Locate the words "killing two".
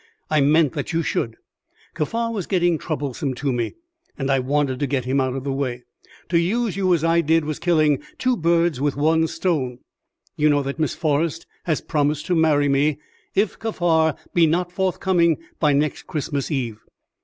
7.59-8.35